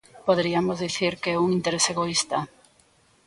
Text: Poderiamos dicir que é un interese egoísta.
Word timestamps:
Poderiamos 0.27 0.77
dicir 0.85 1.13
que 1.21 1.29
é 1.35 1.41
un 1.45 1.49
interese 1.57 1.89
egoísta. 1.95 2.39